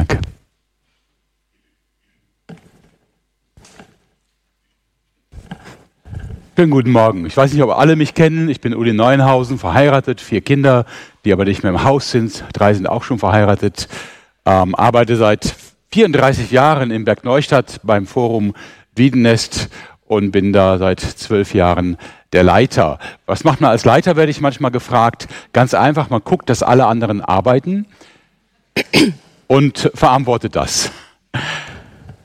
[0.00, 0.18] Danke.
[6.56, 7.26] Schönen guten Morgen.
[7.26, 8.48] Ich weiß nicht, ob alle mich kennen.
[8.48, 10.86] Ich bin Uli Neuenhausen, verheiratet, vier Kinder,
[11.26, 12.44] die aber nicht mehr im Haus sind.
[12.54, 13.88] Drei sind auch schon verheiratet.
[14.46, 15.54] Ähm, arbeite seit
[15.92, 18.54] 34 Jahren in Bergneustadt beim Forum
[18.94, 19.68] Wiedenest
[20.06, 21.98] und bin da seit zwölf Jahren
[22.32, 22.98] der Leiter.
[23.26, 25.28] Was macht man als Leiter, werde ich manchmal gefragt.
[25.52, 27.84] Ganz einfach, man guckt, dass alle anderen arbeiten
[29.50, 30.92] und verantwortet das.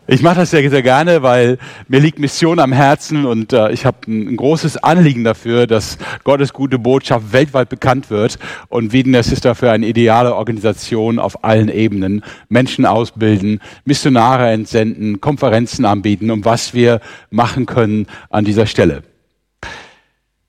[0.06, 1.58] Ich mache das sehr, sehr gerne, weil
[1.88, 5.98] mir liegt Mission am Herzen und äh, ich habe ein, ein, großes Anliegen dafür, dass
[6.24, 8.38] Gottes gute Botschaft weltweit bekannt wird.
[8.70, 12.24] Und Wiedenest ist dafür eine ideale Organisation auf allen Ebenen.
[12.48, 19.02] Menschen ausbilden, Missionare entsenden, Konferenzen anbieten, um was wir machen können an dieser Stelle.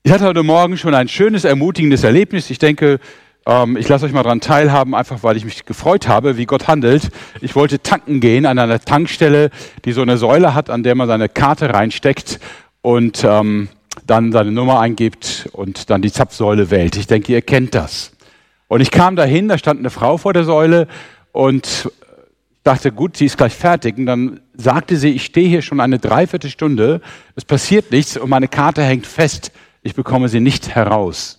[0.03, 2.51] Ich hatte heute Morgen schon ein schönes, ermutigendes Erlebnis.
[2.51, 2.99] Ich denke,
[3.47, 6.67] ähm, ich lasse euch mal daran teilhaben, einfach weil ich mich gefreut habe, wie Gott
[6.67, 7.09] handelt.
[7.41, 9.49] Ich wollte tanken gehen an einer Tankstelle,
[9.85, 12.39] die so eine Säule hat, an der man seine Karte reinsteckt
[12.81, 13.69] und ähm,
[14.05, 16.97] dann seine Nummer eingibt und dann die Zapfsäule wählt.
[16.97, 18.11] Ich denke, ihr kennt das.
[18.67, 20.87] Und ich kam dahin, da stand eine Frau vor der Säule
[21.31, 21.89] und
[22.63, 23.97] dachte, gut, sie ist gleich fertig.
[23.97, 26.99] Und dann sagte sie, ich stehe hier schon eine Dreiviertelstunde,
[27.35, 29.53] es passiert nichts und meine Karte hängt fest.
[29.83, 31.36] Ich bekomme sie nicht heraus.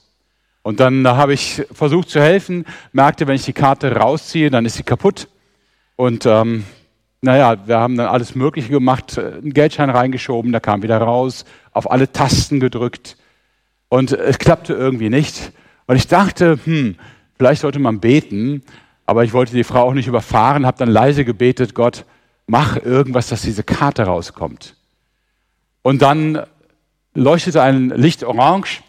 [0.68, 4.74] Und dann habe ich versucht zu helfen, merkte, wenn ich die Karte rausziehe, dann ist
[4.74, 5.28] sie kaputt.
[5.96, 6.64] Und ähm,
[7.22, 11.46] naja, wir haben dann alles Mögliche gemacht, äh, einen Geldschein reingeschoben, der kam wieder raus,
[11.72, 13.16] auf alle Tasten gedrückt.
[13.88, 15.52] Und es klappte irgendwie nicht.
[15.86, 16.96] Und ich dachte, hm,
[17.38, 18.62] vielleicht sollte man beten,
[19.06, 22.04] aber ich wollte die Frau auch nicht überfahren, habe dann leise gebetet, Gott,
[22.46, 24.76] mach irgendwas, dass diese Karte rauskommt.
[25.80, 26.42] Und dann
[27.14, 28.82] leuchtete ein Licht orange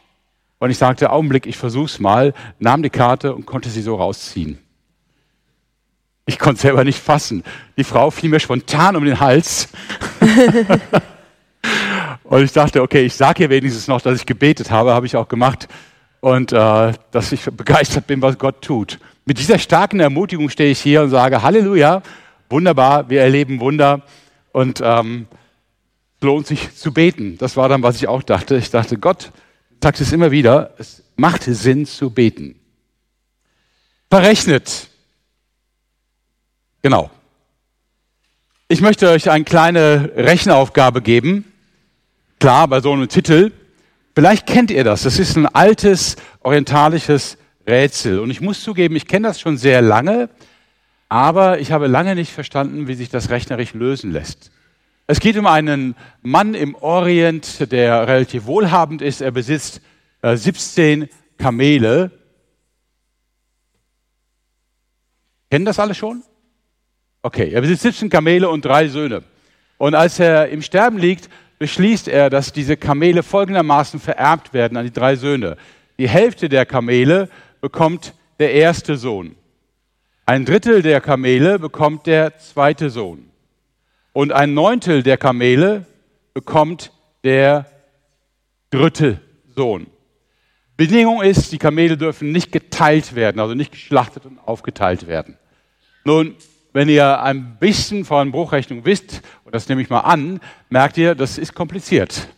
[0.59, 4.59] und ich sagte, Augenblick, ich versuch's mal, nahm die Karte und konnte sie so rausziehen.
[6.25, 7.43] Ich konnte selber nicht fassen.
[7.77, 9.69] Die Frau fiel mir spontan um den Hals.
[12.23, 15.15] und ich dachte, okay, ich sage ihr wenigstens noch, dass ich gebetet habe, habe ich
[15.15, 15.67] auch gemacht.
[16.19, 18.99] Und äh, dass ich begeistert bin, was Gott tut.
[19.25, 22.03] Mit dieser starken Ermutigung stehe ich hier und sage, Halleluja,
[22.49, 24.01] wunderbar, wir erleben Wunder.
[24.51, 25.27] Und ähm,
[26.21, 27.37] lohnt sich zu beten.
[27.37, 28.57] Das war dann, was ich auch dachte.
[28.57, 29.31] Ich dachte, Gott,
[29.81, 32.59] sagst es immer wieder, es macht Sinn zu beten.
[34.09, 34.89] Verrechnet.
[36.81, 37.11] Genau.
[38.67, 41.45] Ich möchte euch eine kleine Rechenaufgabe geben.
[42.39, 43.51] Klar, bei so einem Titel.
[44.15, 45.03] Vielleicht kennt ihr das.
[45.03, 48.19] Das ist ein altes orientalisches Rätsel.
[48.19, 50.29] Und ich muss zugeben, ich kenne das schon sehr lange,
[51.07, 54.51] aber ich habe lange nicht verstanden, wie sich das rechnerisch lösen lässt.
[55.11, 59.21] Es geht um einen Mann im Orient, der relativ wohlhabend ist.
[59.21, 59.81] Er besitzt
[60.21, 61.09] äh, 17
[61.39, 62.11] Kamele.
[65.49, 66.21] Kennen das alle schon?
[67.23, 69.23] Okay, er besitzt 17 Kamele und drei Söhne.
[69.79, 71.27] Und als er im Sterben liegt,
[71.57, 75.57] beschließt er, dass diese Kamele folgendermaßen vererbt werden an die drei Söhne.
[75.97, 77.29] Die Hälfte der Kamele
[77.61, 79.35] bekommt der erste Sohn.
[80.27, 83.28] Ein Drittel der Kamele bekommt der zweite Sohn
[84.13, 85.85] und ein Neuntel der Kamele
[86.33, 86.91] bekommt
[87.23, 87.65] der
[88.69, 89.19] dritte
[89.55, 89.87] Sohn.
[90.77, 95.37] Bedingung ist, die Kamele dürfen nicht geteilt werden, also nicht geschlachtet und aufgeteilt werden.
[96.05, 96.35] Nun,
[96.71, 100.39] wenn ihr ein bisschen von Bruchrechnung wisst, und das nehme ich mal an,
[100.69, 102.29] merkt ihr, das ist kompliziert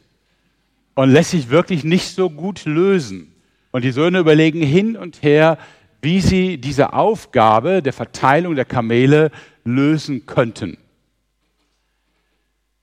[0.95, 3.33] und lässt sich wirklich nicht so gut lösen.
[3.71, 5.57] Und die Söhne überlegen hin und her,
[6.01, 9.31] wie sie diese Aufgabe der Verteilung der Kamele
[9.63, 10.77] lösen könnten.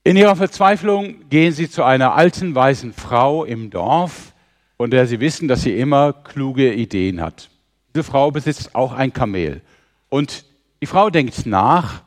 [0.09, 4.33] In ihrer Verzweiflung gehen sie zu einer alten weißen Frau im Dorf,
[4.79, 7.51] von der sie wissen, dass sie immer kluge Ideen hat.
[7.95, 9.61] Diese Frau besitzt auch ein Kamel.
[10.09, 10.47] Und
[10.81, 12.05] die Frau denkt nach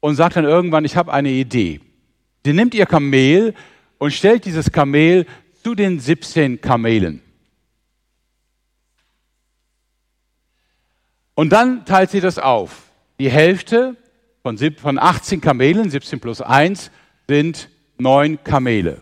[0.00, 1.80] und sagt dann irgendwann, ich habe eine Idee.
[2.44, 3.54] Sie nimmt ihr Kamel
[3.98, 5.26] und stellt dieses Kamel
[5.62, 7.22] zu den 17 Kamelen.
[11.36, 12.82] Und dann teilt sie das auf.
[13.20, 13.96] Die Hälfte
[14.42, 16.90] von, von 18 Kamelen, 17 plus 1,
[17.28, 19.00] sind 9 Kamele.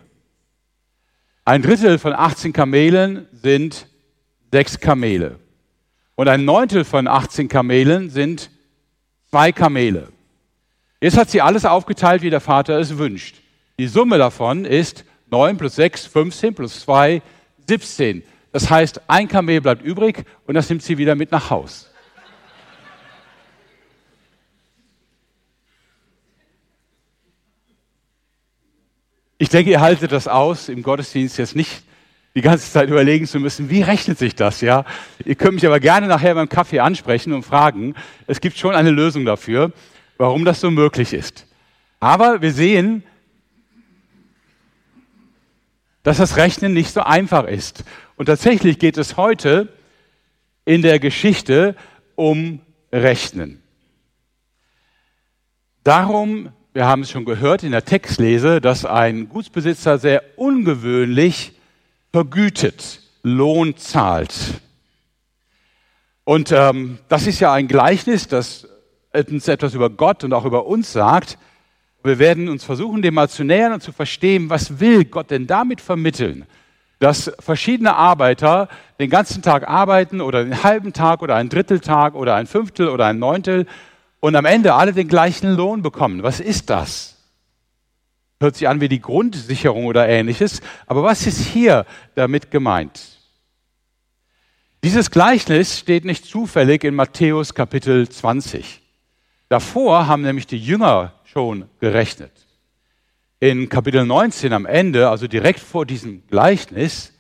[1.44, 3.87] Ein Drittel von 18 Kamelen sind
[4.52, 5.38] 6 Kamele.
[6.14, 8.50] Und ein Neuntel von 18 Kamelen sind
[9.31, 10.08] 2 Kamele.
[11.00, 13.37] Jetzt hat sie alles aufgeteilt, wie der Vater es wünscht.
[13.79, 17.23] Die Summe davon ist 9 plus 6, 15 plus 2,
[17.69, 18.25] 17.
[18.50, 21.93] Das heißt, ein Kamel bleibt übrig und das nimmt sie wieder mit nach Haus.
[29.38, 31.85] Ich denke, ihr haltet das aus, im Gottesdienst jetzt nicht
[32.35, 34.85] die ganze Zeit überlegen zu müssen, wie rechnet sich das, ja?
[35.25, 37.94] Ihr könnt mich aber gerne nachher beim Kaffee ansprechen und fragen.
[38.26, 39.73] Es gibt schon eine Lösung dafür,
[40.19, 41.46] warum das so möglich ist.
[42.00, 43.02] Aber wir sehen,
[46.02, 47.84] dass das Rechnen nicht so einfach ist.
[48.17, 49.73] Und tatsächlich geht es heute
[50.64, 51.76] in der Geschichte
[52.14, 52.61] um
[52.93, 53.62] Rechnen.
[55.84, 61.59] Darum, wir haben es schon gehört in der Textlese, dass ein Gutsbesitzer sehr ungewöhnlich
[62.13, 64.33] vergütet, Lohn zahlt.
[66.23, 68.69] Und ähm, das ist ja ein Gleichnis, das
[69.13, 71.37] uns etwas über Gott und auch über uns sagt.
[72.05, 75.49] Wir werden uns versuchen, dem mal zu nähern und zu verstehen, was will Gott denn
[75.49, 76.47] damit vermitteln?
[77.01, 78.69] Dass verschiedene Arbeiter
[79.01, 83.07] den ganzen Tag arbeiten oder den halben Tag oder einen Dritteltag oder ein Fünftel oder
[83.07, 83.67] ein Neuntel
[84.20, 86.23] und am Ende alle den gleichen Lohn bekommen.
[86.23, 87.17] Was ist das?
[88.41, 90.61] Hört sich an wie die Grundsicherung oder ähnliches.
[90.87, 93.19] Aber was ist hier damit gemeint?
[94.85, 98.81] Dieses Gleichnis steht nicht zufällig in Matthäus Kapitel 20.
[99.49, 102.32] Davor haben nämlich die Jünger schon gerechnet.
[103.41, 107.12] In Kapitel 19 am Ende, also direkt vor diesem Gleichnis,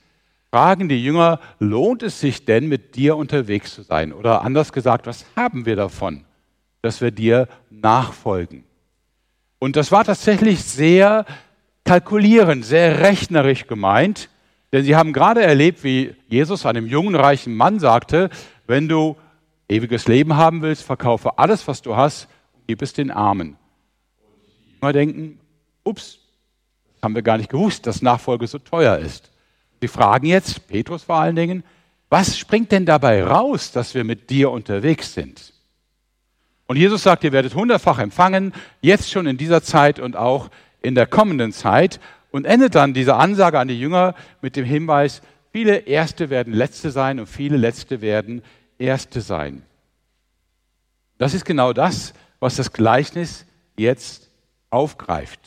[0.50, 4.12] fragen die Jünger, lohnt es sich denn, mit dir unterwegs zu sein?
[4.12, 6.24] Oder anders gesagt, was haben wir davon,
[6.88, 8.64] dass wir dir nachfolgen?
[9.58, 11.26] Und das war tatsächlich sehr
[11.84, 14.30] kalkulierend, sehr rechnerisch gemeint,
[14.72, 18.30] denn sie haben gerade erlebt, wie Jesus einem jungen, reichen Mann sagte,
[18.66, 19.16] wenn du
[19.68, 23.58] ewiges Leben haben willst, verkaufe alles, was du hast und gib es den Armen.
[24.80, 25.40] Und die denken,
[25.84, 26.20] ups,
[27.02, 29.30] haben wir gar nicht gewusst, dass Nachfolge so teuer ist.
[29.82, 31.64] Sie fragen jetzt, Petrus vor allen Dingen,
[32.08, 35.52] was springt denn dabei raus, dass wir mit dir unterwegs sind?
[36.68, 40.50] Und Jesus sagt, ihr werdet hundertfach empfangen, jetzt schon in dieser Zeit und auch
[40.82, 41.98] in der kommenden Zeit.
[42.30, 46.90] Und endet dann diese Ansage an die Jünger mit dem Hinweis, viele Erste werden Letzte
[46.90, 48.42] sein und viele Letzte werden
[48.78, 49.62] Erste sein.
[51.16, 53.46] Das ist genau das, was das Gleichnis
[53.78, 54.30] jetzt
[54.68, 55.40] aufgreift.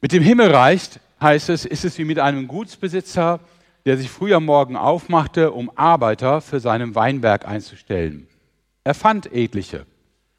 [0.00, 3.38] Mit dem Himmelreich heißt es, ist es wie mit einem Gutsbesitzer,
[3.84, 8.28] der sich früh am Morgen aufmachte, um Arbeiter für seinen Weinberg einzustellen.
[8.84, 9.86] Er fand etliche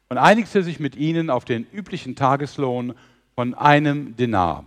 [0.08, 2.94] und einigte sich mit ihnen auf den üblichen Tageslohn
[3.34, 4.64] von einem Denar.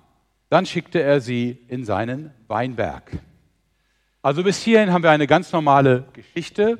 [0.49, 3.11] Dann schickte er sie in seinen Weinberg.
[4.21, 6.79] Also bis hierhin haben wir eine ganz normale Geschichte,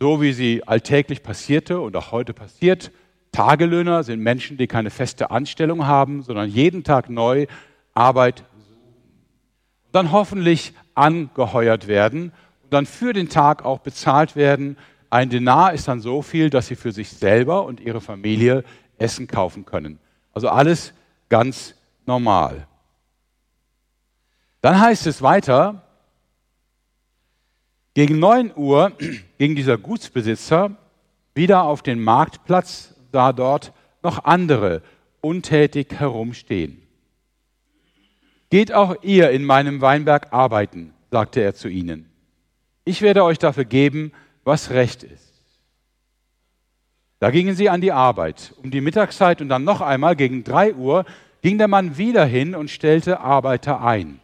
[0.00, 2.90] so wie sie alltäglich passierte und auch heute passiert.
[3.32, 7.46] Tagelöhner sind Menschen, die keine feste Anstellung haben, sondern jeden Tag neu
[7.94, 8.44] Arbeit
[9.92, 12.32] dann hoffentlich angeheuert werden
[12.64, 14.76] und dann für den Tag auch bezahlt werden.
[15.10, 18.64] Ein Denar ist dann so viel, dass sie für sich selber und ihre Familie
[18.98, 19.98] Essen kaufen können.
[20.32, 20.94] Also alles
[21.28, 21.74] ganz
[22.06, 22.66] normal.
[24.62, 25.82] Dann heißt es weiter,
[27.94, 28.92] gegen 9 Uhr
[29.38, 30.76] ging dieser Gutsbesitzer
[31.34, 33.72] wieder auf den Marktplatz, sah dort
[34.02, 34.82] noch andere
[35.20, 36.81] untätig herumstehen.
[38.52, 42.10] Geht auch ihr in meinem Weinberg arbeiten, sagte er zu ihnen.
[42.84, 44.12] Ich werde euch dafür geben,
[44.44, 45.32] was recht ist.
[47.18, 48.52] Da gingen sie an die Arbeit.
[48.62, 51.06] Um die Mittagszeit und dann noch einmal gegen drei Uhr
[51.40, 54.20] ging der Mann wieder hin und stellte Arbeiter ein.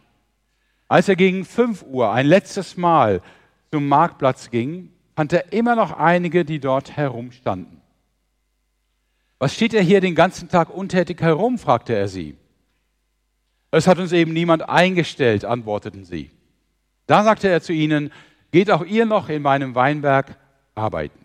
[0.87, 3.23] Als er gegen fünf Uhr ein letztes Mal
[3.71, 7.81] zum Marktplatz ging, fand er immer noch einige, die dort herumstanden.
[9.39, 11.57] Was steht er hier den ganzen Tag untätig herum?
[11.57, 12.37] fragte er sie.
[13.71, 16.31] Es hat uns eben niemand eingestellt, antworteten sie.
[17.05, 18.11] Da sagte er zu ihnen,
[18.51, 20.37] geht auch ihr noch in meinem Weinberg
[20.75, 21.19] arbeiten.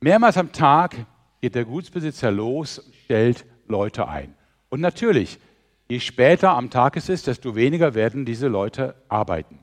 [0.00, 1.06] Mehrmals am Tag
[1.40, 4.34] geht der Gutsbesitzer los und stellt Leute ein.
[4.68, 5.38] Und natürlich,
[5.88, 9.60] je später am Tag es ist, desto weniger werden diese Leute arbeiten.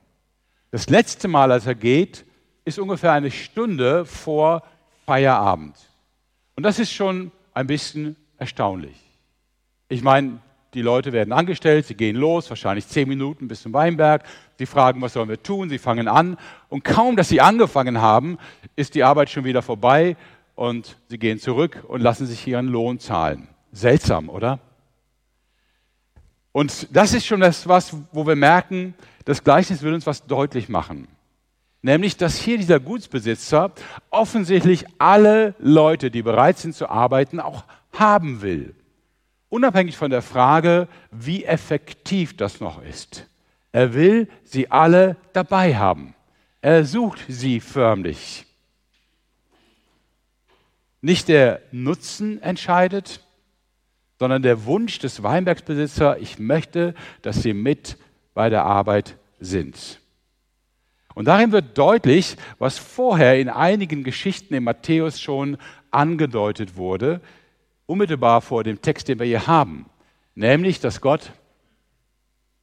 [0.72, 2.26] Das letzte Mal, als er geht,
[2.64, 4.64] ist ungefähr eine Stunde vor
[5.06, 5.76] Feierabend.
[6.56, 8.98] Und das ist schon ein bisschen erstaunlich.
[9.88, 10.40] Ich meine,
[10.74, 14.24] die Leute werden angestellt, sie gehen los, wahrscheinlich zehn Minuten bis zum Weinberg.
[14.60, 15.70] Sie fragen, was sollen wir tun?
[15.70, 16.38] Sie fangen an.
[16.70, 18.38] Und kaum, dass sie angefangen haben,
[18.76, 20.16] ist die Arbeit schon wieder vorbei
[20.56, 23.48] und sie gehen zurück und lassen sich ihren Lohn zahlen.
[23.72, 24.60] Seltsam, oder?
[26.52, 28.94] Und das ist schon das, was, wo wir merken,
[29.26, 31.08] das Gleichnis will uns was deutlich machen.
[31.82, 33.72] Nämlich, dass hier dieser Gutsbesitzer
[34.10, 38.76] offensichtlich alle Leute, die bereit sind zu arbeiten, auch haben will.
[39.48, 43.28] Unabhängig von der Frage, wie effektiv das noch ist.
[43.72, 46.16] Er will sie alle dabei haben.
[46.62, 48.46] Er sucht sie förmlich.
[51.02, 53.22] Nicht der Nutzen entscheidet,
[54.20, 57.98] sondern der Wunsch des Weinbergsbesitzers, ich möchte, dass sie mit
[58.34, 60.02] bei der Arbeit sind.
[61.16, 65.58] Und darin wird deutlich, was vorher in einigen Geschichten in Matthäus schon
[65.92, 67.22] angedeutet wurde,
[67.86, 69.86] unmittelbar vor dem Text, den wir hier haben,
[70.36, 71.32] nämlich, dass Gott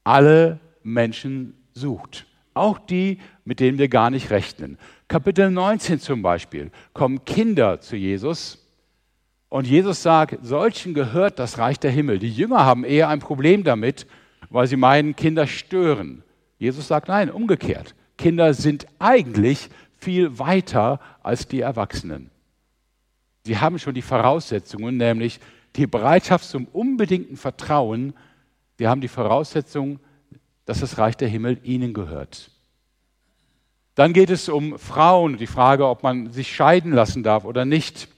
[0.04, 4.78] alle Menschen sucht, auch die, mit denen wir gar nicht rechnen.
[5.08, 8.64] Kapitel 19 zum Beispiel kommen Kinder zu Jesus
[9.48, 12.18] und Jesus sagt, solchen gehört das Reich der Himmel.
[12.18, 14.06] Die Jünger haben eher ein Problem damit,
[14.50, 16.22] weil sie meinen, Kinder stören.
[16.58, 17.94] Jesus sagt, nein, umgekehrt.
[18.16, 19.68] Kinder sind eigentlich
[19.98, 22.30] viel weiter als die Erwachsenen.
[23.44, 25.40] Sie haben schon die Voraussetzungen, nämlich
[25.76, 28.14] die Bereitschaft zum unbedingten Vertrauen.
[28.78, 30.00] Sie haben die Voraussetzung,
[30.64, 32.50] dass das Reich der Himmel ihnen gehört.
[33.94, 38.08] Dann geht es um Frauen, die Frage, ob man sich scheiden lassen darf oder nicht.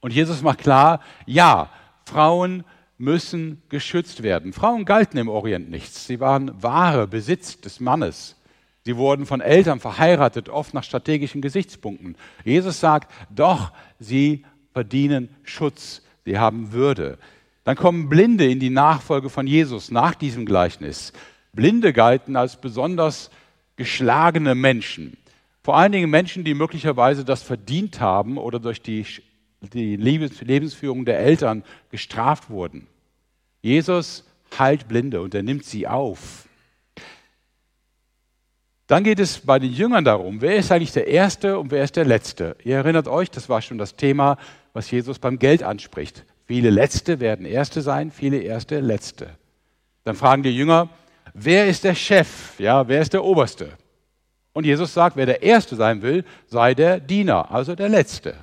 [0.00, 1.70] Und Jesus macht klar, ja,
[2.06, 2.64] Frauen
[2.98, 4.52] müssen geschützt werden.
[4.52, 6.06] Frauen galten im Orient nichts.
[6.06, 8.36] Sie waren wahre Besitz des Mannes.
[8.84, 12.16] Sie wurden von Eltern verheiratet, oft nach strategischen Gesichtspunkten.
[12.44, 17.18] Jesus sagt, doch, sie verdienen Schutz, sie haben Würde.
[17.64, 21.12] Dann kommen Blinde in die Nachfolge von Jesus nach diesem Gleichnis.
[21.52, 23.30] Blinde galten als besonders
[23.76, 25.16] geschlagene Menschen.
[25.62, 29.04] Vor allen Dingen Menschen, die möglicherweise das verdient haben oder durch die
[29.60, 32.86] die Lebensführung der Eltern gestraft wurden.
[33.62, 34.24] Jesus
[34.58, 36.48] heilt Blinde und er nimmt sie auf.
[38.90, 41.94] Dann geht es bei den Jüngern darum, wer ist eigentlich der Erste und wer ist
[41.94, 42.56] der Letzte.
[42.64, 44.36] Ihr erinnert euch, das war schon das Thema,
[44.72, 46.24] was Jesus beim Geld anspricht.
[46.46, 49.30] Viele Letzte werden Erste sein, viele Erste Letzte.
[50.02, 50.88] Dann fragen die Jünger,
[51.34, 52.58] wer ist der Chef?
[52.58, 53.68] Ja, wer ist der Oberste?
[54.54, 58.34] Und Jesus sagt, wer der Erste sein will, sei der Diener, also der Letzte.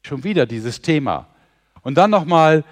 [0.00, 1.26] Schon wieder dieses Thema.
[1.82, 2.64] Und dann nochmal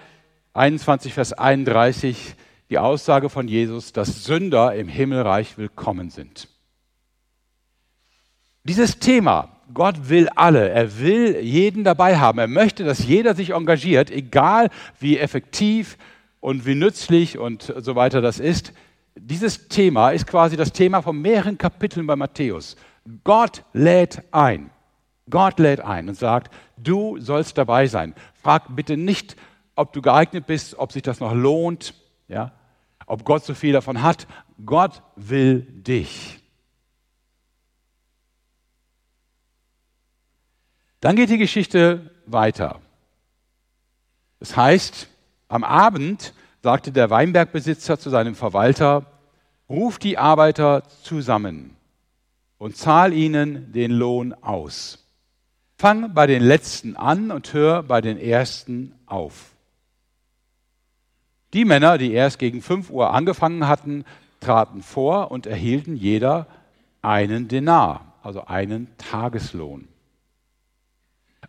[0.55, 2.35] 21, Vers 31,
[2.71, 6.49] die Aussage von Jesus, dass Sünder im Himmelreich willkommen sind.
[8.64, 13.50] Dieses Thema, Gott will alle, er will jeden dabei haben, er möchte, dass jeder sich
[13.50, 15.97] engagiert, egal wie effektiv
[16.40, 18.73] und wie nützlich und so weiter das ist.
[19.14, 22.76] Dieses Thema ist quasi das Thema von mehreren Kapiteln bei Matthäus.
[23.25, 24.71] Gott lädt ein.
[25.29, 28.14] Gott lädt ein und sagt, du sollst dabei sein.
[28.43, 29.37] Frag bitte nicht,
[29.76, 31.95] ob du geeignet bist, ob sich das noch lohnt,
[32.29, 32.52] ja?
[33.07, 34.26] ob Gott so viel davon hat.
[34.64, 36.39] Gott will dich.
[41.00, 42.80] Dann geht die Geschichte weiter.
[44.38, 45.09] Das heißt,
[45.49, 49.07] am Abend sagte der Weinbergbesitzer zu seinem Verwalter,
[49.69, 51.76] ruf die Arbeiter zusammen
[52.59, 55.07] und zahl ihnen den Lohn aus.
[55.78, 59.52] Fang bei den Letzten an und hör bei den Ersten auf.
[61.54, 64.04] Die Männer, die erst gegen 5 Uhr angefangen hatten,
[64.40, 66.47] traten vor und erhielten jeder
[67.02, 69.88] einen Denar, also einen Tageslohn.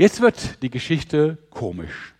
[0.00, 2.14] Jetzt wird die Geschichte komisch.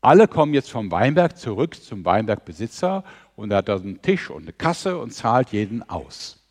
[0.00, 3.04] Alle kommen jetzt vom Weinberg zurück zum Weinbergbesitzer
[3.36, 6.44] und er hat da einen Tisch und eine Kasse und zahlt jeden aus.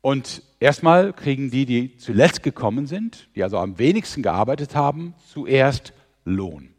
[0.00, 5.92] Und erstmal kriegen die, die zuletzt gekommen sind, die also am wenigsten gearbeitet haben, zuerst
[6.24, 6.72] Lohn.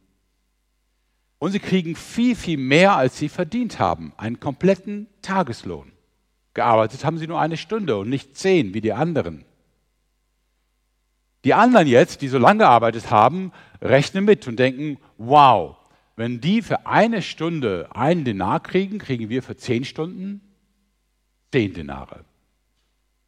[1.38, 5.92] Und sie kriegen viel, viel mehr, als sie verdient haben, einen kompletten Tageslohn.
[6.54, 9.44] Gearbeitet haben sie nur eine Stunde und nicht zehn wie die anderen.
[11.44, 15.76] Die anderen jetzt, die so lange gearbeitet haben, rechnen mit und denken, wow,
[16.16, 20.42] wenn die für eine Stunde einen Denar kriegen, kriegen wir für zehn Stunden
[21.54, 22.26] zehn Denare.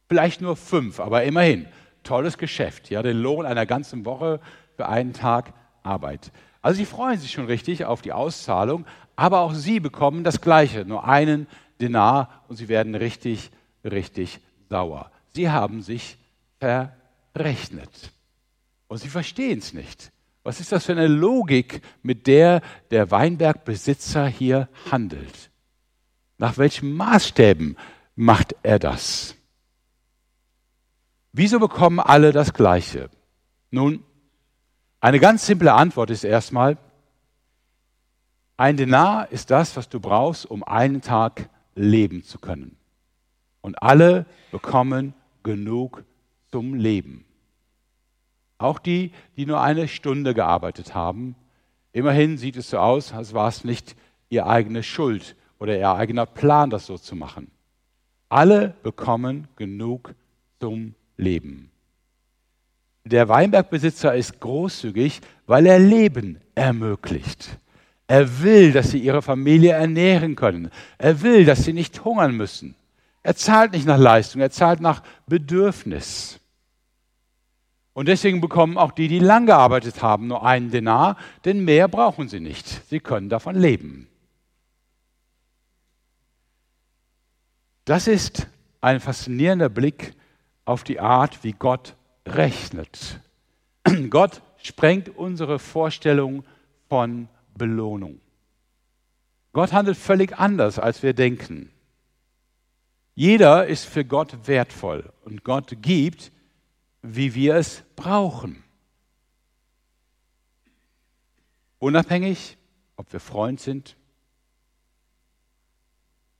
[0.08, 1.66] Vielleicht nur fünf, aber immerhin.
[2.02, 2.90] Tolles Geschäft.
[2.90, 4.40] Ja, den Lohn einer ganzen Woche
[4.76, 5.52] für einen Tag
[5.84, 6.32] Arbeit.
[6.60, 10.84] Also sie freuen sich schon richtig auf die Auszahlung, aber auch sie bekommen das Gleiche,
[10.84, 11.46] nur einen
[11.80, 13.52] Denar und sie werden richtig,
[13.84, 15.12] richtig sauer.
[15.32, 16.18] Sie haben sich
[17.36, 18.12] verrechnet.
[18.88, 20.10] Und sie verstehen es nicht.
[20.42, 25.50] Was ist das für eine Logik, mit der der Weinbergbesitzer hier handelt?
[26.38, 27.76] Nach welchen Maßstäben
[28.14, 29.34] macht er das?
[31.32, 33.10] Wieso bekommen alle das Gleiche?
[33.70, 34.02] Nun,
[34.98, 36.78] Eine ganz simple Antwort ist erstmal,
[38.56, 42.76] ein Denar ist das, was du brauchst, um einen Tag leben zu können.
[43.60, 45.12] Und alle bekommen
[45.42, 46.02] genug
[46.50, 47.25] zum Leben.
[48.58, 51.34] Auch die, die nur eine Stunde gearbeitet haben.
[51.92, 53.96] Immerhin sieht es so aus, als war es nicht
[54.28, 57.50] ihr eigene Schuld oder ihr eigener Plan, das so zu machen.
[58.28, 60.14] Alle bekommen genug
[60.58, 61.70] zum Leben.
[63.04, 67.58] Der Weinbergbesitzer ist großzügig, weil er Leben ermöglicht.
[68.08, 70.70] Er will, dass sie ihre Familie ernähren können.
[70.98, 72.74] Er will, dass sie nicht hungern müssen.
[73.22, 76.40] Er zahlt nicht nach Leistung, er zahlt nach Bedürfnis.
[77.96, 82.28] Und deswegen bekommen auch die, die lang gearbeitet haben, nur einen Denar, denn mehr brauchen
[82.28, 82.68] sie nicht.
[82.90, 84.06] Sie können davon leben.
[87.86, 88.48] Das ist
[88.82, 90.14] ein faszinierender Blick
[90.66, 93.18] auf die Art, wie Gott rechnet.
[94.10, 96.44] Gott sprengt unsere Vorstellung
[96.90, 98.20] von Belohnung.
[99.54, 101.70] Gott handelt völlig anders, als wir denken.
[103.14, 106.30] Jeder ist für Gott wertvoll und Gott gibt,
[107.14, 108.62] wie wir es brauchen.
[111.78, 112.56] Unabhängig,
[112.96, 113.96] ob wir Freund sind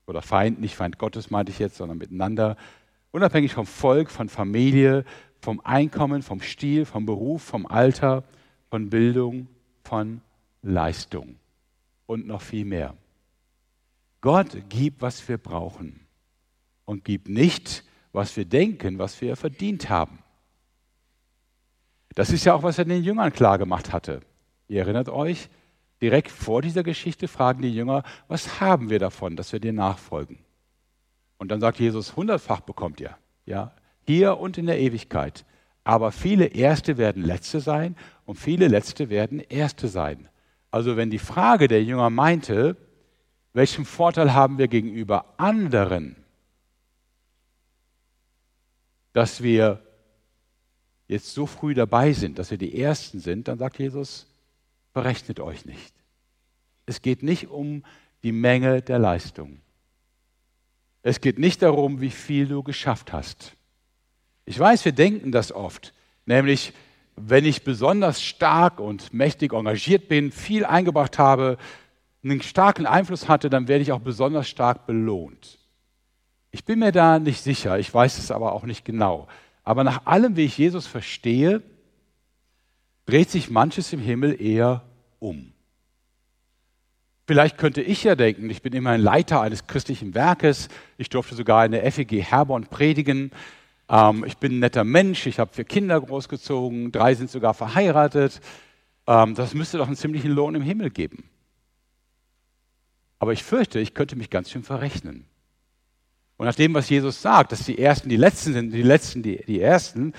[0.07, 2.57] oder Feind, nicht Feind Gottes meinte ich jetzt, sondern miteinander,
[3.11, 5.05] unabhängig vom Volk, von Familie,
[5.41, 8.25] vom Einkommen, vom Stil, vom Beruf, vom Alter,
[8.71, 9.49] von Bildung,
[9.85, 10.21] von
[10.63, 11.37] Leistung
[12.07, 12.97] und noch viel mehr.
[14.21, 16.01] Gott gibt, was wir brauchen
[16.85, 20.19] und gibt nicht, was wir denken, was wir verdient haben.
[22.17, 24.21] Das ist ja auch, was er den Jüngern klargemacht hatte.
[24.69, 25.51] Ihr erinnert euch,
[26.01, 30.39] direkt vor dieser Geschichte fragen die Jünger, was haben wir davon, dass wir dir nachfolgen?
[31.37, 33.17] Und dann sagt Jesus, hundertfach bekommt ihr.
[33.45, 33.75] Ja,
[34.07, 35.45] hier und in der Ewigkeit.
[35.85, 40.31] Aber viele Erste werden Letzte sein und viele Letzte werden Erste sein.
[40.71, 42.79] Also wenn die Frage der Jünger meinte,
[43.53, 46.17] welchen Vorteil haben wir gegenüber anderen,
[49.13, 49.86] dass wir
[51.09, 54.27] jetzt so früh dabei sind, dass wir die Ersten sind, dann sagt Jesus,
[54.93, 55.95] berechnet euch nicht.
[56.87, 57.85] Es geht nicht um
[58.23, 59.61] die Menge der Leistung.
[61.03, 63.53] Es geht nicht darum, wie viel du geschafft hast.
[64.45, 65.93] Ich weiß, wir denken das oft,
[66.25, 66.73] nämlich
[67.17, 71.57] wenn ich besonders stark und mächtig engagiert bin, viel eingebracht habe,
[72.23, 75.59] einen starken Einfluss hatte, dann werde ich auch besonders stark belohnt.
[76.51, 79.29] Ich bin mir da nicht sicher, ich weiß es aber auch nicht genau.
[79.67, 81.61] Aber nach allem, wie ich Jesus verstehe,
[83.05, 84.85] dreht sich manches im Himmel eher
[85.19, 85.53] um.
[87.27, 91.67] Vielleicht könnte ich ja denken, ich bin immerhin Leiter eines christlichen Werkes, ich durfte sogar
[91.67, 93.33] in der FEG Herborn predigen,
[93.89, 98.41] ähm, ich bin ein netter Mensch, ich habe vier Kinder großgezogen, drei sind sogar verheiratet.
[99.09, 101.29] Ähm, das müsste doch einen ziemlichen Lohn im Himmel geben.
[103.19, 105.27] Aber ich fürchte, ich könnte mich ganz schön verrechnen.
[106.37, 109.43] Und nach dem, was Jesus sagt, dass die Ersten die Letzten sind, die Letzten die,
[109.47, 110.13] die Ersten,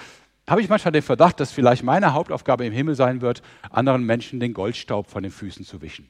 [0.47, 4.39] habe ich manchmal den Verdacht, dass vielleicht meine Hauptaufgabe im Himmel sein wird, anderen Menschen
[4.39, 6.07] den Goldstaub von den Füßen zu wischen.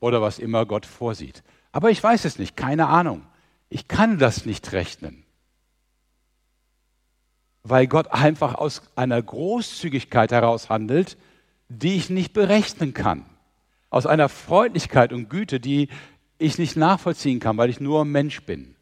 [0.00, 1.42] Oder was immer Gott vorsieht.
[1.72, 3.22] Aber ich weiß es nicht, keine Ahnung.
[3.70, 5.24] Ich kann das nicht rechnen
[7.62, 11.16] weil Gott einfach aus einer Großzügigkeit heraus handelt,
[11.68, 13.24] die ich nicht berechnen kann.
[13.90, 15.88] Aus einer Freundlichkeit und Güte, die
[16.42, 18.74] ich nicht nachvollziehen kann, weil ich nur Mensch bin.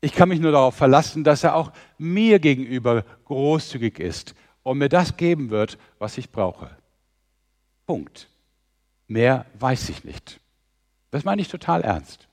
[0.00, 4.88] Ich kann mich nur darauf verlassen, dass er auch mir gegenüber großzügig ist und mir
[4.88, 6.70] das geben wird, was ich brauche.
[7.86, 8.28] Punkt.
[9.06, 10.40] Mehr weiß ich nicht.
[11.10, 12.28] Das meine ich total ernst.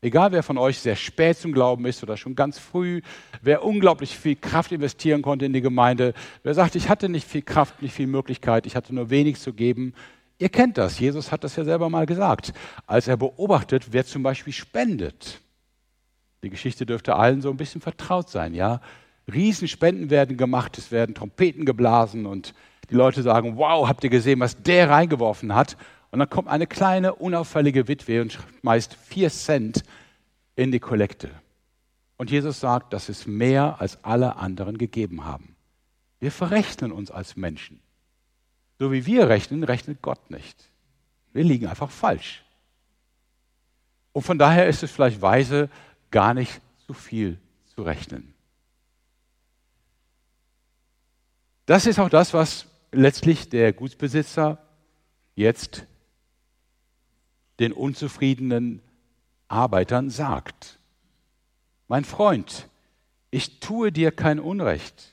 [0.00, 3.00] Egal wer von euch sehr spät zum Glauben ist oder schon ganz früh,
[3.42, 7.42] wer unglaublich viel Kraft investieren konnte in die Gemeinde, wer sagt, ich hatte nicht viel
[7.42, 9.94] Kraft, nicht viel Möglichkeit, ich hatte nur wenig zu geben.
[10.38, 12.52] Ihr kennt das, Jesus hat das ja selber mal gesagt,
[12.86, 15.40] als er beobachtet, wer zum Beispiel spendet.
[16.44, 18.80] Die Geschichte dürfte allen so ein bisschen vertraut sein, ja.
[19.32, 22.54] Riesenspenden werden gemacht, es werden Trompeten geblasen und
[22.88, 25.76] die Leute sagen, wow, habt ihr gesehen, was der reingeworfen hat?
[26.10, 29.82] Und dann kommt eine kleine, unauffällige Witwe und schmeißt vier Cent
[30.56, 31.30] in die Kollekte.
[32.16, 35.54] Und Jesus sagt, das ist mehr, als alle anderen gegeben haben.
[36.20, 37.80] Wir verrechnen uns als Menschen.
[38.78, 40.70] So wie wir rechnen, rechnet Gott nicht.
[41.32, 42.44] Wir liegen einfach falsch.
[44.12, 45.68] Und von daher ist es vielleicht weise,
[46.10, 47.38] gar nicht zu viel
[47.74, 48.34] zu rechnen.
[51.66, 54.58] Das ist auch das, was letztlich der Gutsbesitzer
[55.34, 55.86] jetzt
[57.58, 58.80] den unzufriedenen
[59.48, 60.78] Arbeitern sagt.
[61.88, 62.68] Mein Freund,
[63.30, 65.10] ich tue dir kein Unrecht.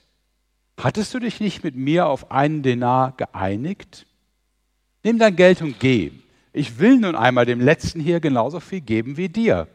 [0.78, 4.06] Hattest du dich nicht mit mir auf einen Denar geeinigt?
[5.04, 6.12] Nimm dein Geld und geh.
[6.52, 9.68] Ich will nun einmal dem Letzten hier genauso viel geben wie dir.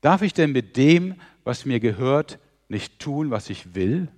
[0.00, 4.08] Darf ich denn mit dem, was mir gehört, nicht tun, was ich will?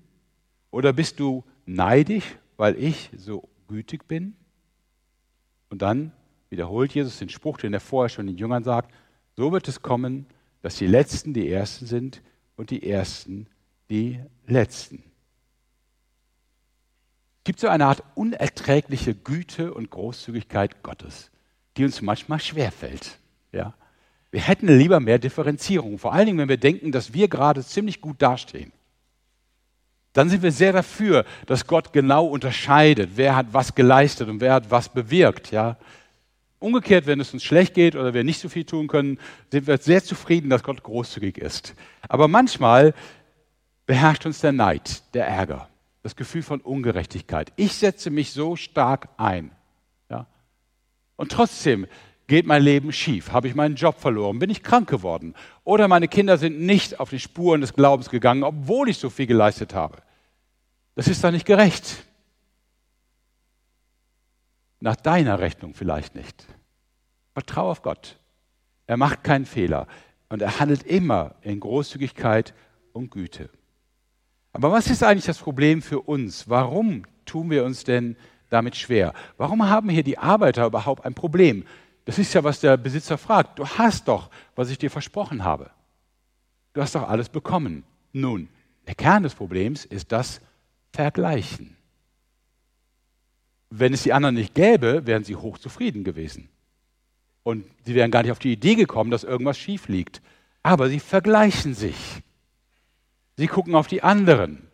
[0.70, 4.34] Oder bist du neidisch, weil ich so gütig bin?
[5.70, 6.12] Und dann
[6.50, 8.92] wiederholt Jesus den Spruch, den er vorher schon den Jüngern sagt,
[9.36, 10.26] so wird es kommen,
[10.60, 12.22] dass die Letzten die Ersten sind
[12.56, 13.46] und die Ersten
[13.88, 15.02] die Letzten.
[17.44, 21.30] Gibt so eine Art unerträgliche Güte und Großzügigkeit Gottes,
[21.76, 23.18] die uns manchmal schwerfällt.
[23.50, 23.74] Ja?
[24.30, 28.00] Wir hätten lieber mehr Differenzierung, vor allen Dingen, wenn wir denken, dass wir gerade ziemlich
[28.00, 28.72] gut dastehen.
[30.12, 34.54] Dann sind wir sehr dafür, dass Gott genau unterscheidet, wer hat was geleistet und wer
[34.54, 35.50] hat was bewirkt.
[35.50, 35.78] Ja?
[36.60, 39.18] Umgekehrt, wenn es uns schlecht geht oder wir nicht so viel tun können,
[39.50, 41.74] sind wir sehr zufrieden, dass Gott großzügig ist.
[42.08, 42.94] Aber manchmal
[43.86, 45.68] beherrscht uns der Neid, der Ärger
[46.02, 47.52] das Gefühl von Ungerechtigkeit.
[47.56, 49.52] Ich setze mich so stark ein.
[50.10, 50.26] Ja?
[51.16, 51.86] Und trotzdem
[52.26, 53.32] geht mein Leben schief.
[53.32, 54.38] Habe ich meinen Job verloren?
[54.38, 55.34] Bin ich krank geworden?
[55.64, 59.26] Oder meine Kinder sind nicht auf die Spuren des Glaubens gegangen, obwohl ich so viel
[59.26, 59.98] geleistet habe.
[60.94, 62.04] Das ist doch nicht gerecht.
[64.80, 66.44] Nach deiner Rechnung vielleicht nicht.
[67.34, 68.18] Vertraue auf Gott.
[68.86, 69.86] Er macht keinen Fehler
[70.28, 72.52] und er handelt immer in Großzügigkeit
[72.92, 73.48] und Güte.
[74.52, 76.48] Aber was ist eigentlich das Problem für uns?
[76.48, 78.16] Warum tun wir uns denn
[78.50, 79.14] damit schwer?
[79.38, 81.64] Warum haben hier die Arbeiter überhaupt ein Problem?
[82.04, 83.58] Das ist ja, was der Besitzer fragt.
[83.58, 85.70] Du hast doch, was ich dir versprochen habe.
[86.74, 87.84] Du hast doch alles bekommen.
[88.12, 88.48] Nun,
[88.86, 90.40] der Kern des Problems ist das
[90.92, 91.76] Vergleichen.
[93.70, 96.50] Wenn es die anderen nicht gäbe, wären sie hochzufrieden gewesen.
[97.42, 100.20] Und sie wären gar nicht auf die Idee gekommen, dass irgendwas schief liegt.
[100.62, 102.22] Aber sie vergleichen sich.
[103.36, 104.68] Sie gucken auf die anderen,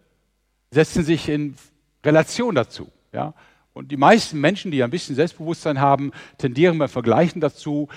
[0.70, 1.56] setzen sich in
[2.04, 2.90] Relation dazu.
[3.12, 3.34] Ja?
[3.72, 7.88] Und die meisten Menschen, die ein bisschen Selbstbewusstsein haben, tendieren beim Vergleichen dazu,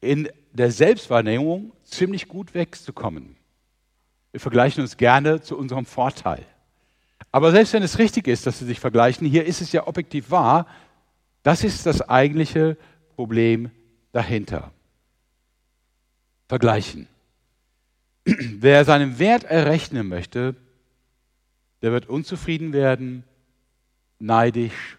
[0.00, 3.36] in der Selbstwahrnehmung ziemlich gut wegzukommen.
[4.32, 6.44] Wir vergleichen uns gerne zu unserem Vorteil.
[7.32, 10.30] Aber selbst wenn es richtig ist, dass sie sich vergleichen, hier ist es ja objektiv
[10.30, 10.66] wahr,
[11.42, 12.76] das ist das eigentliche
[13.14, 13.70] Problem
[14.12, 14.72] dahinter.
[16.48, 17.08] Vergleichen.
[18.60, 20.56] Wer seinen Wert errechnen möchte,
[21.82, 23.22] der wird unzufrieden werden,
[24.18, 24.98] neidisch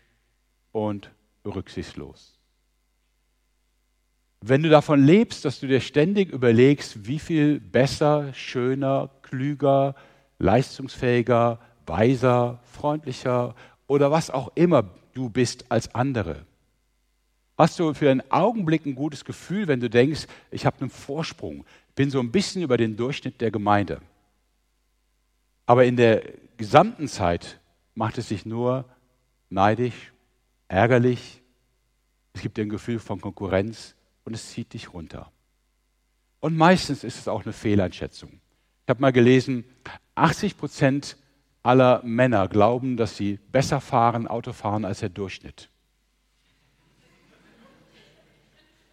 [0.72, 1.12] und
[1.46, 2.40] rücksichtslos.
[4.40, 9.96] Wenn du davon lebst, dass du dir ständig überlegst, wie viel besser, schöner, klüger,
[10.40, 13.56] leistungsfähiger, weiser, freundlicher
[13.88, 16.46] oder was auch immer du bist als andere,
[17.58, 21.66] hast du für einen Augenblick ein gutes Gefühl, wenn du denkst, ich habe einen Vorsprung,
[21.98, 24.02] bin so ein bisschen über den Durchschnitt der Gemeinde.
[25.66, 26.22] Aber in der
[26.56, 27.60] gesamten Zeit
[27.96, 28.86] macht es sich nur
[29.50, 30.14] neidisch,
[30.68, 31.42] ärgerlich.
[32.34, 35.32] Es gibt ein Gefühl von Konkurrenz und es zieht dich runter.
[36.40, 38.30] Und meistens ist es auch eine Fehleinschätzung.
[38.84, 39.66] Ich habe mal gelesen,
[40.14, 41.18] 80 Prozent
[41.64, 45.72] aller Männer glauben, dass sie besser fahren, Auto fahren als der Durchschnitt.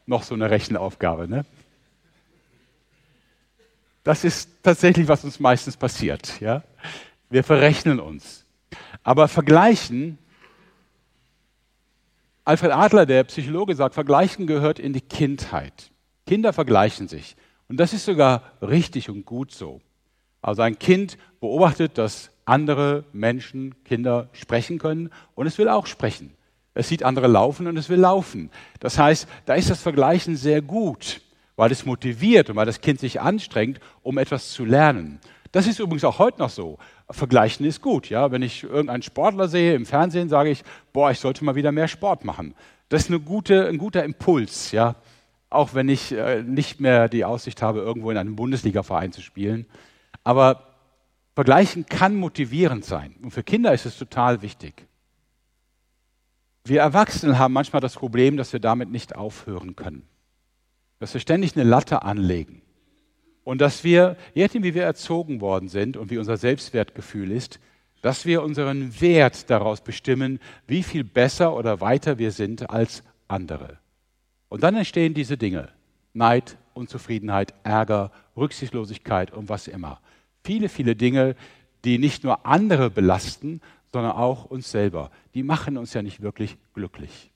[0.07, 1.45] Noch so eine Rechenaufgabe, ne?
[4.05, 6.40] Das ist tatsächlich, was uns meistens passiert.
[6.40, 6.62] Ja?
[7.31, 8.45] Wir verrechnen uns.
[9.03, 10.19] Aber vergleichen,
[12.45, 15.90] Alfred Adler, der Psychologe, sagt, vergleichen gehört in die Kindheit.
[16.27, 17.37] Kinder vergleichen sich.
[17.69, 19.81] Und das ist sogar richtig und gut so.
[20.43, 26.35] Also ein Kind beobachtet, dass andere Menschen, Kinder sprechen können und es will auch sprechen.
[26.75, 28.51] Es sieht andere laufen und es will laufen.
[28.81, 31.23] Das heißt, da ist das Vergleichen sehr gut
[31.57, 35.21] weil es motiviert und weil das Kind sich anstrengt, um etwas zu lernen.
[35.53, 36.79] Das ist übrigens auch heute noch so.
[37.11, 38.11] Vergleichen ist gut.
[38.11, 38.33] Ja?
[38.33, 41.87] Wenn ich irgendeinen Sportler sehe im Fernsehen, sage ich, boah, ich sollte mal wieder mehr
[41.87, 42.55] Sport machen.
[42.88, 44.97] Das ist gute, ein guter Impuls, ja?
[45.51, 49.67] auch wenn ich äh, nicht mehr die Aussicht habe, irgendwo in einem Bundesligaverein zu spielen.
[50.25, 50.75] Aber
[51.37, 53.14] Vergleichen kann motivierend sein.
[53.23, 54.87] Und für Kinder ist es total wichtig.
[56.64, 60.09] Wir Erwachsenen haben manchmal das Problem, dass wir damit nicht aufhören können
[60.98, 62.62] dass wir ständig eine Latte anlegen
[63.44, 67.61] und dass wir, je nachdem wie wir erzogen worden sind und wie unser Selbstwertgefühl ist,
[68.00, 73.78] dass wir unseren Wert daraus bestimmen, wie viel besser oder weiter wir sind als andere.
[74.48, 75.70] Und dann entstehen diese Dinge.
[76.12, 80.00] Neid, Unzufriedenheit, Ärger, Rücksichtslosigkeit und was immer.
[80.44, 81.35] Viele, viele Dinge,
[81.85, 83.61] die nicht nur andere belasten,
[83.92, 85.11] sondern auch uns selber.
[85.35, 87.30] Die machen uns ja nicht wirklich glücklich.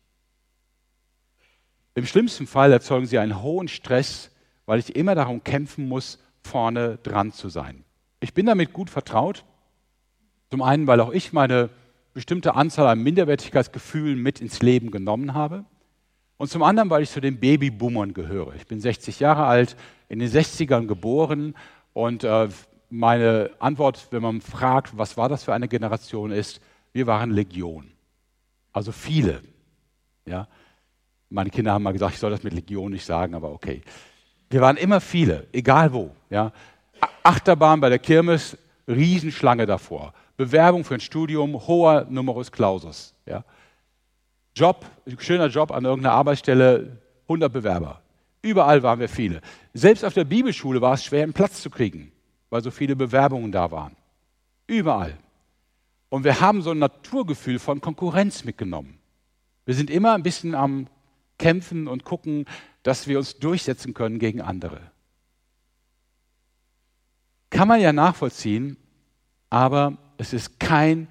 [1.98, 4.30] Im schlimmsten Fall erzeugen sie einen hohen Stress,
[4.66, 7.84] weil ich immer darum kämpfen muss, vorne dran zu sein.
[8.20, 9.44] Ich bin damit gut vertraut.
[10.50, 11.70] Zum einen, weil auch ich meine
[12.14, 15.64] bestimmte Anzahl an Minderwertigkeitsgefühlen mit ins Leben genommen habe.
[16.36, 18.54] Und zum anderen, weil ich zu den Babyboomern gehöre.
[18.54, 19.74] Ich bin 60 Jahre alt,
[20.08, 21.56] in den 60ern geboren
[21.94, 22.48] und äh,
[22.90, 26.60] meine Antwort, wenn man fragt, was war das für eine Generation, ist,
[26.92, 27.90] wir waren Legion.
[28.72, 29.42] Also viele.
[30.26, 30.46] Ja.
[31.30, 33.82] Meine Kinder haben mal gesagt, ich soll das mit Legion nicht sagen, aber okay.
[34.50, 36.10] Wir waren immer viele, egal wo.
[36.30, 36.52] Ja.
[37.22, 40.14] Achterbahn bei der Kirmes, Riesenschlange davor.
[40.36, 43.14] Bewerbung für ein Studium, hoher Numerus Clausus.
[43.26, 43.44] Ja.
[44.54, 44.86] Job,
[45.18, 48.00] schöner Job an irgendeiner Arbeitsstelle, 100 Bewerber.
[48.40, 49.40] Überall waren wir viele.
[49.74, 52.12] Selbst auf der Bibelschule war es schwer, einen Platz zu kriegen,
[52.50, 53.96] weil so viele Bewerbungen da waren.
[54.66, 55.18] Überall.
[56.08, 58.98] Und wir haben so ein Naturgefühl von Konkurrenz mitgenommen.
[59.66, 60.86] Wir sind immer ein bisschen am
[61.38, 62.44] Kämpfen und gucken,
[62.82, 64.80] dass wir uns durchsetzen können gegen andere.
[67.50, 68.76] Kann man ja nachvollziehen,
[69.50, 71.08] aber es ist kein,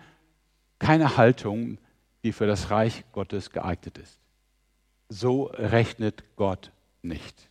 [0.79, 1.79] keine Haltung,
[2.23, 4.19] die für das Reich Gottes geeignet ist.
[5.09, 7.49] So rechnet Gott nicht.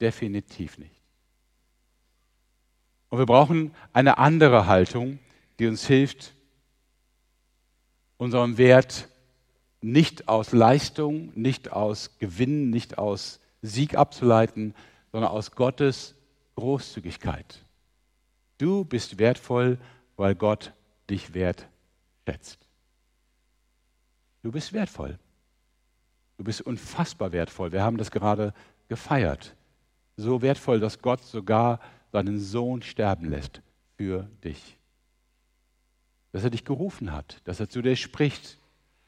[0.00, 1.02] Definitiv nicht.
[3.08, 5.18] Und wir brauchen eine andere Haltung,
[5.58, 6.34] die uns hilft,
[8.16, 9.08] unseren Wert
[9.80, 14.74] nicht aus Leistung, nicht aus Gewinn, nicht aus Sieg abzuleiten,
[15.12, 16.14] sondern aus Gottes
[16.56, 17.64] Großzügigkeit.
[18.58, 19.78] Du bist wertvoll,
[20.16, 20.72] weil Gott
[21.08, 22.58] dich wertschätzt.
[24.42, 25.18] Du bist wertvoll.
[26.36, 27.72] Du bist unfassbar wertvoll.
[27.72, 28.54] Wir haben das gerade
[28.88, 29.54] gefeiert.
[30.16, 31.80] So wertvoll, dass Gott sogar
[32.12, 33.60] seinen Sohn sterben lässt
[33.96, 34.76] für dich.
[36.32, 38.58] Dass er dich gerufen hat, dass er zu dir spricht,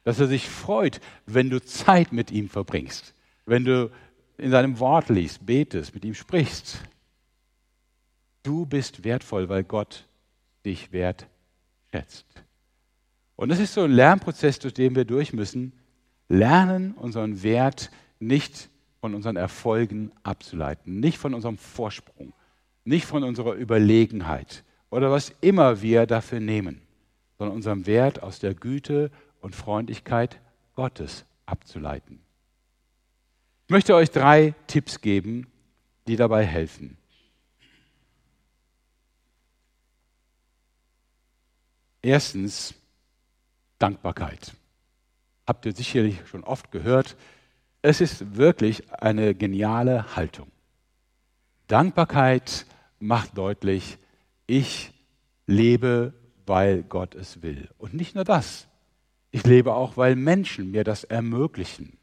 [0.04, 3.14] dass er sich freut, wenn du Zeit mit ihm verbringst,
[3.46, 3.90] wenn du
[4.38, 6.80] in seinem Wort liest, betest, mit ihm sprichst.
[8.42, 10.06] Du bist wertvoll, weil Gott
[10.64, 12.26] dich wertschätzt.
[13.36, 15.72] Und das ist so ein Lernprozess, durch den wir durch müssen.
[16.28, 22.34] Lernen, unseren Wert nicht von unseren Erfolgen abzuleiten, nicht von unserem Vorsprung,
[22.84, 26.82] nicht von unserer Überlegenheit oder was immer wir dafür nehmen,
[27.38, 29.10] sondern unseren Wert aus der Güte
[29.40, 30.40] und Freundlichkeit
[30.74, 32.20] Gottes abzuleiten.
[33.66, 35.46] Ich möchte euch drei Tipps geben,
[36.06, 36.96] die dabei helfen.
[42.02, 42.74] Erstens
[43.78, 44.54] Dankbarkeit.
[45.46, 47.16] Habt ihr sicherlich schon oft gehört.
[47.82, 50.50] Es ist wirklich eine geniale Haltung.
[51.66, 52.66] Dankbarkeit
[52.98, 53.98] macht deutlich,
[54.46, 54.92] ich
[55.46, 56.12] lebe,
[56.46, 57.68] weil Gott es will.
[57.78, 58.66] Und nicht nur das.
[59.30, 61.98] Ich lebe auch, weil Menschen mir das ermöglichen.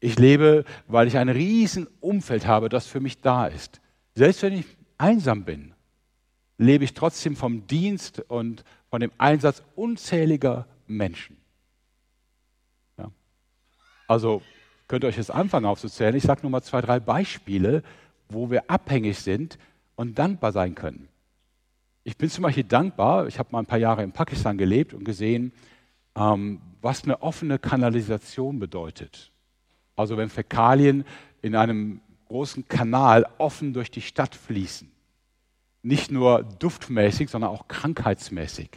[0.00, 3.80] Ich lebe, weil ich ein riesen Umfeld habe, das für mich da ist.
[4.14, 4.66] Selbst wenn ich
[4.98, 5.74] einsam bin,
[6.58, 11.36] lebe ich trotzdem vom Dienst und von dem Einsatz unzähliger Menschen.
[12.98, 13.10] Ja.
[14.08, 14.42] Also
[14.88, 16.14] könnt ihr euch jetzt anfangen aufzuzählen.
[16.14, 17.82] Ich sage nur mal zwei, drei Beispiele,
[18.28, 19.58] wo wir abhängig sind
[19.96, 21.08] und dankbar sein können.
[22.04, 25.04] Ich bin zum Beispiel dankbar, ich habe mal ein paar Jahre in Pakistan gelebt und
[25.04, 25.52] gesehen,
[26.16, 29.30] ähm, was eine offene Kanalisation bedeutet.
[29.94, 31.04] Also wenn Fäkalien
[31.42, 34.90] in einem großen Kanal offen durch die Stadt fließen
[35.86, 38.70] nicht nur duftmäßig, sondern auch krankheitsmäßig.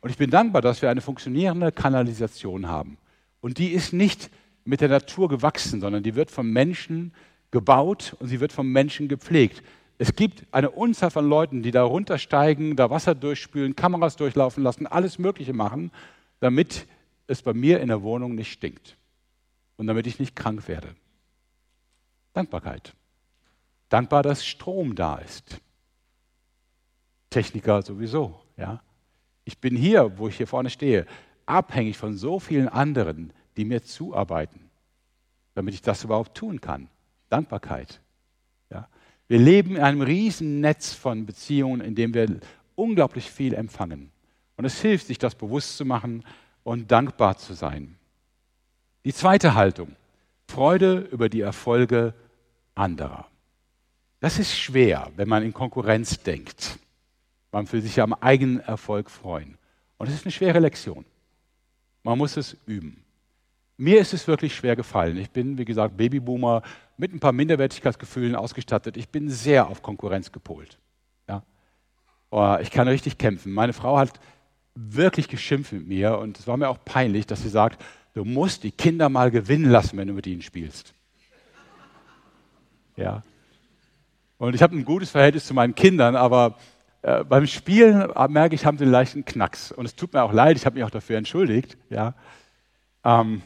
[0.00, 2.98] Und ich bin dankbar, dass wir eine funktionierende Kanalisation haben.
[3.40, 4.30] Und die ist nicht
[4.64, 7.12] mit der Natur gewachsen, sondern die wird vom Menschen
[7.52, 9.62] gebaut und sie wird vom Menschen gepflegt.
[9.98, 14.88] Es gibt eine Unzahl von Leuten, die da runtersteigen, da Wasser durchspülen, Kameras durchlaufen lassen,
[14.88, 15.92] alles Mögliche machen,
[16.40, 16.86] damit
[17.26, 18.96] es bei mir in der Wohnung nicht stinkt
[19.76, 20.94] und damit ich nicht krank werde.
[22.32, 22.94] Dankbarkeit.
[23.88, 25.60] Dankbar, dass Strom da ist.
[27.28, 28.40] Techniker sowieso.
[28.56, 28.82] Ja?
[29.44, 31.06] Ich bin hier, wo ich hier vorne stehe,
[31.46, 34.70] abhängig von so vielen anderen, die mir zuarbeiten,
[35.54, 36.88] damit ich das überhaupt tun kann.
[37.28, 38.00] Dankbarkeit.
[38.70, 38.88] Ja?
[39.28, 42.40] Wir leben in einem riesen Netz von Beziehungen, in dem wir
[42.74, 44.10] unglaublich viel empfangen.
[44.60, 46.22] Und es hilft, sich das bewusst zu machen
[46.64, 47.96] und dankbar zu sein.
[49.06, 49.96] Die zweite Haltung,
[50.48, 52.12] Freude über die Erfolge
[52.74, 53.26] anderer.
[54.20, 56.78] Das ist schwer, wenn man in Konkurrenz denkt.
[57.52, 59.56] Man will sich ja am eigenen Erfolg freuen.
[59.96, 61.06] Und es ist eine schwere Lektion.
[62.02, 63.02] Man muss es üben.
[63.78, 65.16] Mir ist es wirklich schwer gefallen.
[65.16, 66.60] Ich bin, wie gesagt, Babyboomer
[66.98, 68.98] mit ein paar Minderwertigkeitsgefühlen ausgestattet.
[68.98, 70.78] Ich bin sehr auf Konkurrenz gepolt.
[71.26, 71.44] Ja?
[72.28, 73.52] Oh, ich kann richtig kämpfen.
[73.52, 74.20] Meine Frau hat
[74.74, 77.82] wirklich geschimpft mit mir und es war mir auch peinlich, dass sie sagt,
[78.14, 80.94] du musst die Kinder mal gewinnen lassen, wenn du mit ihnen spielst.
[82.96, 83.22] Ja.
[84.38, 86.56] Und ich habe ein gutes Verhältnis zu meinen Kindern, aber
[87.02, 89.72] äh, beim Spielen äh, merke ich, haben sie einen leichten Knacks.
[89.72, 91.76] Und es tut mir auch leid, ich habe mich auch dafür entschuldigt.
[91.88, 92.14] Ja.
[93.04, 93.42] Ähm,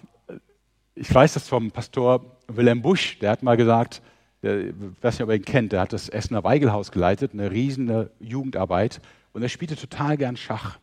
[0.95, 4.03] ich weiß das vom Pastor Wilhelm Busch, der hat mal gesagt,
[4.43, 7.51] der, ich weiß nicht, ob ihr ihn kennt, der hat das Essener Weigelhaus geleitet, eine
[7.51, 9.01] riesige Jugendarbeit.
[9.33, 10.79] Und er spielte total gern Schach.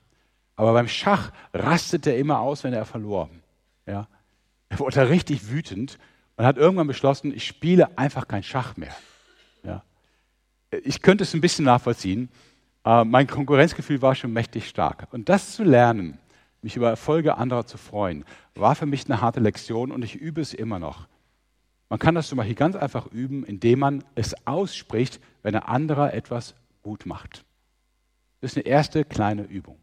[0.62, 3.32] Aber beim Schach rastete er immer aus, wenn er verlor.
[3.88, 4.08] Ja.
[4.70, 5.98] Er wurde richtig wütend
[6.36, 8.96] und hat irgendwann beschlossen, ich spiele einfach kein Schach mehr.
[9.64, 9.82] Ja.
[10.84, 12.30] Ich könnte es ein bisschen nachvollziehen.
[12.86, 15.08] Äh, mein Konkurrenzgefühl war schon mächtig stark.
[15.10, 16.20] Und das zu lernen,
[16.62, 20.42] mich über Erfolge anderer zu freuen, war für mich eine harte Lektion und ich übe
[20.42, 21.08] es immer noch.
[21.90, 26.14] Man kann das zum Beispiel ganz einfach üben, indem man es ausspricht, wenn ein anderer
[26.14, 27.46] etwas gut macht.
[28.42, 29.80] Das ist eine erste kleine Übung.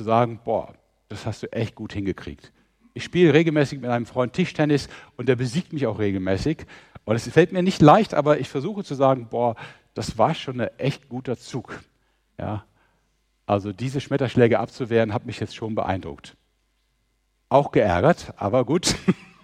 [0.00, 0.72] Zu sagen, boah,
[1.08, 2.52] das hast du echt gut hingekriegt.
[2.94, 6.64] Ich spiele regelmäßig mit einem Freund Tischtennis und der besiegt mich auch regelmäßig.
[7.04, 9.56] Und es fällt mir nicht leicht, aber ich versuche zu sagen, boah,
[9.92, 11.78] das war schon ein echt guter Zug.
[12.38, 12.64] Ja?
[13.44, 16.34] Also diese Schmetterschläge abzuwehren, hat mich jetzt schon beeindruckt.
[17.50, 18.94] Auch geärgert, aber gut.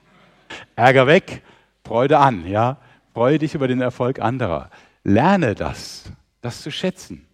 [0.74, 1.42] Ärger weg,
[1.84, 2.78] Freude an, ja.
[3.12, 4.70] Freue dich über den Erfolg anderer.
[5.04, 6.04] Lerne das,
[6.40, 7.25] das zu schätzen.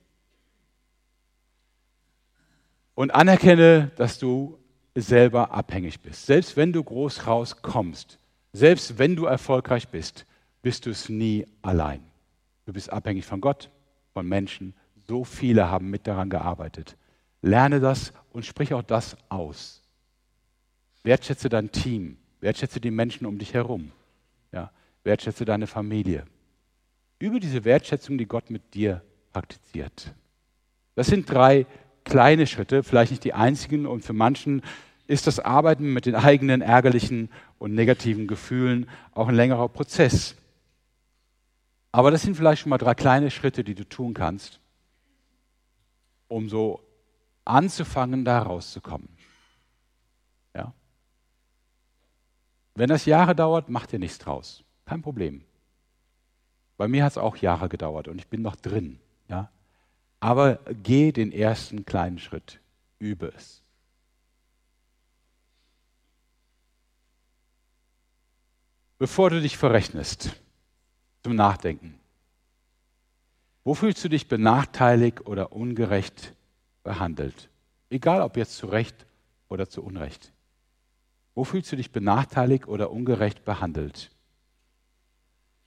[2.94, 4.58] Und anerkenne, dass du
[4.94, 6.26] selber abhängig bist.
[6.26, 8.18] Selbst wenn du groß rauskommst,
[8.52, 10.26] selbst wenn du erfolgreich bist,
[10.60, 12.02] bist du es nie allein.
[12.66, 13.70] Du bist abhängig von Gott,
[14.12, 14.74] von Menschen.
[15.08, 16.96] So viele haben mit daran gearbeitet.
[17.40, 19.82] Lerne das und sprich auch das aus.
[21.02, 22.18] Wertschätze dein Team.
[22.40, 23.90] Wertschätze die Menschen um dich herum.
[24.52, 24.70] Ja,
[25.02, 26.24] wertschätze deine Familie.
[27.18, 29.02] Übe diese Wertschätzung, die Gott mit dir
[29.32, 30.12] praktiziert.
[30.94, 31.66] Das sind drei
[32.04, 33.86] kleine Schritte, vielleicht nicht die einzigen.
[33.86, 34.62] Und für manchen
[35.06, 40.36] ist das Arbeiten mit den eigenen ärgerlichen und negativen Gefühlen auch ein längerer Prozess.
[41.92, 44.60] Aber das sind vielleicht schon mal drei kleine Schritte, die du tun kannst,
[46.28, 46.80] um so
[47.44, 49.08] anzufangen, da rauszukommen.
[50.54, 50.72] Ja?
[52.74, 54.64] Wenn das Jahre dauert, mach dir nichts draus.
[54.86, 55.44] Kein Problem.
[56.78, 58.98] Bei mir hat es auch Jahre gedauert und ich bin noch drin.
[59.28, 59.50] Ja?
[60.22, 62.60] Aber geh den ersten kleinen Schritt.
[63.00, 63.60] Übe es.
[68.98, 70.40] Bevor du dich verrechnest,
[71.24, 71.98] zum Nachdenken.
[73.64, 76.36] Wo fühlst du dich benachteiligt oder ungerecht
[76.84, 77.50] behandelt?
[77.90, 79.06] Egal ob jetzt zu Recht
[79.48, 80.32] oder zu Unrecht.
[81.34, 84.12] Wo fühlst du dich benachteiligt oder ungerecht behandelt?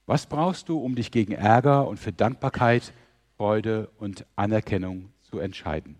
[0.05, 2.93] Was brauchst du, um dich gegen Ärger und für Dankbarkeit,
[3.37, 5.97] Freude und Anerkennung zu entscheiden?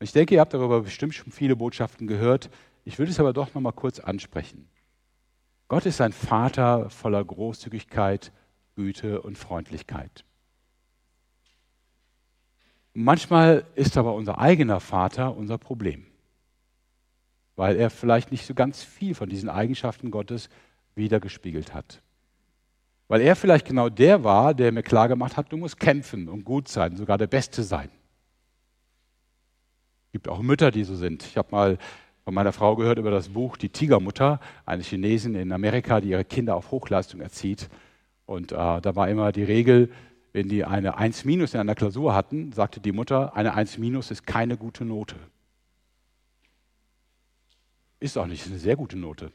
[0.00, 2.50] Ich denke, ihr habt darüber bestimmt schon viele Botschaften gehört.
[2.84, 4.68] Ich will es aber doch noch mal kurz ansprechen.
[5.68, 8.32] Gott ist ein Vater voller Großzügigkeit
[8.76, 10.24] Güte und Freundlichkeit.
[12.92, 16.06] Manchmal ist aber unser eigener Vater unser Problem,
[17.56, 20.48] weil er vielleicht nicht so ganz viel von diesen Eigenschaften Gottes
[20.94, 22.02] wiedergespiegelt hat.
[23.08, 26.68] Weil er vielleicht genau der war, der mir klargemacht hat, du musst kämpfen und gut
[26.68, 27.90] sein, sogar der Beste sein.
[30.06, 31.22] Es gibt auch Mütter, die so sind.
[31.22, 31.78] Ich habe mal
[32.24, 36.24] von meiner Frau gehört über das Buch Die Tigermutter, eine Chinesin in Amerika, die ihre
[36.24, 37.68] Kinder auf Hochleistung erzieht.
[38.24, 39.90] Und äh, da war immer die Regel,
[40.32, 44.10] wenn die eine 1 minus in einer Klausur hatten, sagte die Mutter, eine 1 minus
[44.10, 45.14] ist keine gute Note.
[48.00, 49.32] Ist auch nicht, ist eine sehr gute Note.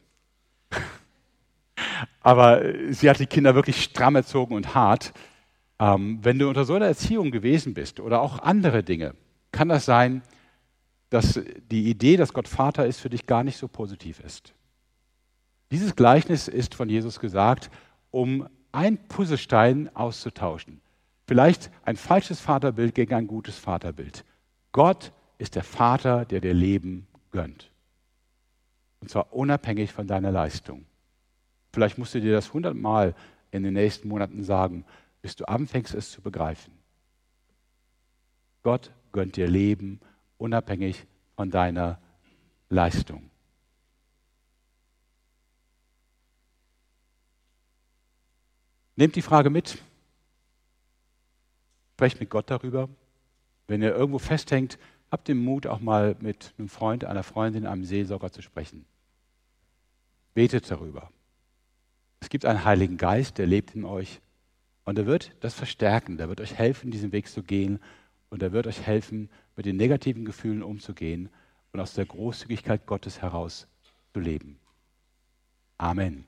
[2.21, 5.13] Aber sie hat die Kinder wirklich stramm erzogen und hart.
[5.79, 9.15] Ähm, wenn du unter so einer Erziehung gewesen bist oder auch andere Dinge,
[9.51, 10.21] kann das sein,
[11.09, 14.53] dass die Idee, dass Gott Vater ist, für dich gar nicht so positiv ist.
[15.71, 17.69] Dieses Gleichnis ist von Jesus gesagt,
[18.11, 20.81] um ein Puzzlestein auszutauschen.
[21.27, 24.25] Vielleicht ein falsches Vaterbild gegen ein gutes Vaterbild.
[24.71, 27.71] Gott ist der Vater, der dir Leben gönnt.
[28.99, 30.85] Und zwar unabhängig von deiner Leistung.
[31.73, 33.15] Vielleicht musst du dir das hundertmal
[33.51, 34.85] in den nächsten Monaten sagen,
[35.21, 36.73] bis du anfängst, es zu begreifen.
[38.63, 39.99] Gott gönnt dir Leben
[40.37, 41.05] unabhängig
[41.35, 41.99] von deiner
[42.69, 43.29] Leistung.
[48.95, 49.79] Nehmt die Frage mit.
[51.93, 52.89] Sprecht mit Gott darüber.
[53.67, 54.77] Wenn ihr irgendwo festhängt,
[55.11, 58.85] habt den Mut, auch mal mit einem Freund, einer Freundin, einem Seelsorger zu sprechen.
[60.33, 61.11] Betet darüber.
[62.21, 64.21] Es gibt einen Heiligen Geist, der lebt in euch
[64.85, 67.79] und er wird das verstärken, der wird euch helfen, diesen Weg zu gehen
[68.29, 71.29] und er wird euch helfen, mit den negativen Gefühlen umzugehen
[71.73, 73.67] und aus der Großzügigkeit Gottes heraus
[74.13, 74.59] zu leben.
[75.77, 76.25] Amen.